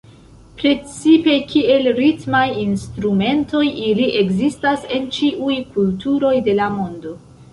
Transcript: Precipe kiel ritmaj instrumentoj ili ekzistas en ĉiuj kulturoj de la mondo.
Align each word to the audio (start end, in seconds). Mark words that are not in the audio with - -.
Precipe 0.59 1.33
kiel 1.51 1.89
ritmaj 1.99 2.45
instrumentoj 2.61 3.63
ili 3.89 4.07
ekzistas 4.21 4.89
en 4.97 5.05
ĉiuj 5.17 5.61
kulturoj 5.75 6.35
de 6.49 6.57
la 6.61 6.71
mondo. 6.79 7.17